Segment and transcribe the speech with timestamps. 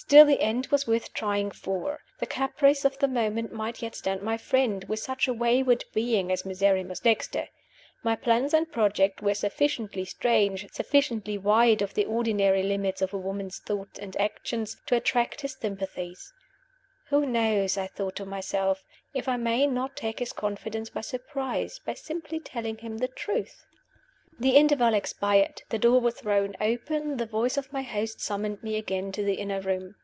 [0.00, 2.00] Still the end was worth trying for.
[2.20, 6.30] The caprice of the moment might yet stand my friend, with such a wayward being
[6.32, 7.48] as Miserrimus Dexter.
[8.04, 13.18] My plans and projects were sufficiently strange, sufficiently wide of the ordinary limits of a
[13.18, 16.32] woman's thoughts and actions, to attract his sympathies.
[17.08, 21.80] "Who knows," I thought to myself, "if I may not take his confidence by surprise,
[21.84, 23.66] by simply telling him the truth?"
[24.40, 28.76] The interval expired; the door was thrown open; the voice of my host summoned me
[28.76, 29.96] again to the inner room.